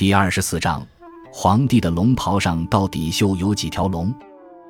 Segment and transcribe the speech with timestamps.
[0.00, 0.82] 第二十四章，
[1.30, 4.10] 皇帝的龙袍上到底绣有几条龙？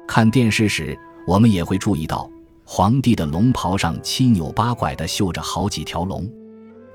[0.04, 2.28] 看电视时，我们也会注意到，
[2.64, 6.28] 皇帝的龙袍上七扭八拐地绣着好几条龙。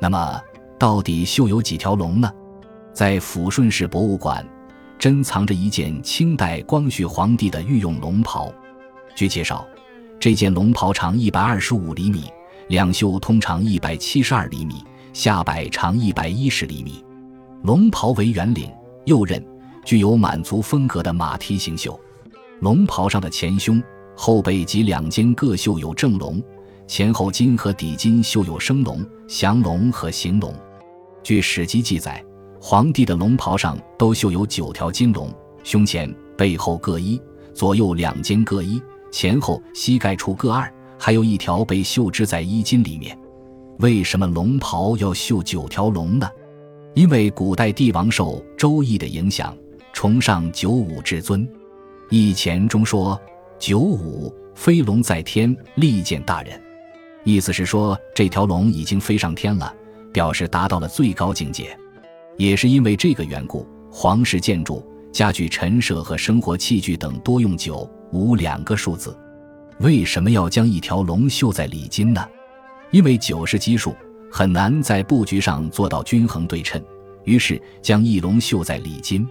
[0.02, 0.42] 那么，
[0.78, 2.30] 到底绣有几条龙呢？
[2.92, 4.46] 在抚顺市博物馆，
[5.00, 8.54] 珍藏着一件清代光绪皇帝的御用龙袍。
[9.16, 9.66] 据介绍，
[10.20, 12.26] 这件龙袍长一百二十五厘米，
[12.68, 14.84] 两袖通长一百七十二厘米，
[15.14, 17.02] 下摆长一百一十厘米。
[17.64, 18.72] 龙袍为圆领、
[19.06, 19.44] 右衽，
[19.84, 22.00] 具有满族风格的马蹄形绣。
[22.60, 23.82] 龙袍上的前胸、
[24.16, 26.42] 后背及两肩各绣有正龙，
[26.88, 30.54] 前后襟和底襟绣有升龙、降龙和行龙。
[31.24, 32.24] 据史籍记载，
[32.62, 35.34] 皇帝的龙袍上都绣有九条金龙，
[35.64, 37.20] 胸前、背后各一，
[37.54, 43.18] 左右两肩各一，前后膝盖处各二，还有一条被绣织在衣襟里面。
[43.80, 46.30] 为什么龙袍要绣九条龙呢？
[46.96, 49.56] 因为古代帝王受《周易》的影响，
[49.92, 51.46] 崇尚九五至尊，
[52.10, 53.20] 《易钱》中说
[53.60, 56.60] ：“九五飞龙在天，利见大人。”
[57.26, 59.76] 意思是说这条龙已经飞上天了，
[60.14, 61.78] 表示达到了最高境界。
[62.38, 64.82] 也是因为这个缘故，皇室建筑、
[65.12, 69.14] 家具陈设和生活器具等多用九五两个数字。
[69.80, 72.26] 为什么要将一条龙绣在里襟呢？
[72.92, 73.94] 因为九是奇数。
[74.32, 76.84] 很难在布局上做到均衡对称，
[77.26, 79.28] 于是将翼龙绣在里襟，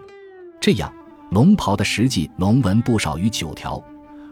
[0.61, 0.93] 这样
[1.31, 3.83] 龙袍的实际龙纹不少于九条，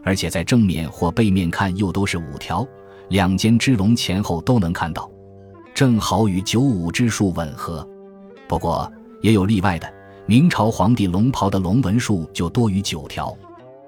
[0.03, 2.65] 而且在正面或背面看又都是五条，
[3.09, 5.09] 两肩之龙前后都能看到，
[5.73, 7.87] 正好与九五之数吻合。
[8.47, 8.91] 不过
[9.21, 9.91] 也有例外的，
[10.25, 13.35] 明朝皇帝龙袍的龙纹数就多于九条。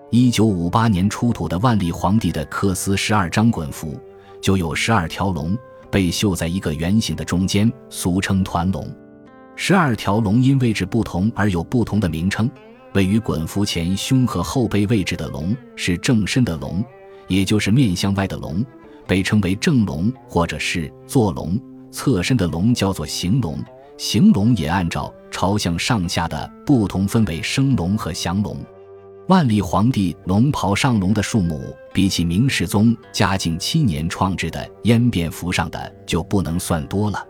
[0.10, 4.00] 一九五八年出土的万历皇帝的缂丝十二张衮服
[4.42, 5.58] 就有十二条龙。
[5.92, 8.86] 被绣在一个圆形的中间，俗称团龙。
[9.56, 12.50] 十二条龙因位置不同而有不同的名称。
[12.94, 16.84] 位于衮服前胸和后背位置的龙是正身的龙，
[17.28, 18.66] 也就是面向外的龙，
[19.06, 21.60] 被称为正龙或者是坐龙。
[21.92, 23.58] 侧身的龙叫做行龙，
[23.98, 28.58] 行龙也按照朝向上下的不同分为升龙和降龙。
[29.28, 37.26] 万历皇帝龙袍上龙的数目，比起明世宗嘉靖七年创制的烟便服上的就不能算多了。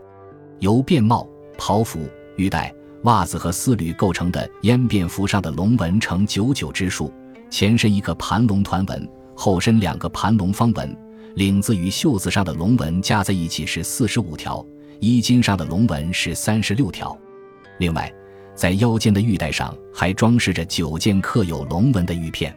[0.58, 2.00] 由便帽、袍服、
[2.36, 7.12] 玉带、袜子和丝缕构成的烟便服上的龙纹呈九九之数，
[7.50, 10.96] 前身一个盘龙团纹，后身两个盘龙方纹，
[11.34, 14.64] 领子与袖子上的龙纹加在一起是四十五条，
[15.00, 17.16] 衣襟上的龙纹是三十六条。
[17.78, 18.12] 另外。
[18.54, 22.56] 在腰间的玉带上还装饰着九件刻有龙纹的玉片。